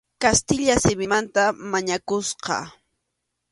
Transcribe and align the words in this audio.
Kastilla 0.23 0.75
simimanta 0.83 1.43
mañakusqa. 1.71 2.57